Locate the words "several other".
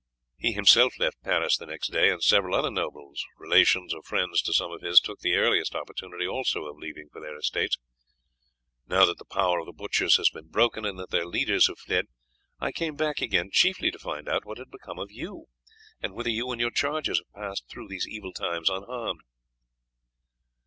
2.23-2.71